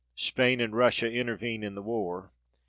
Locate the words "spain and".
0.15-0.75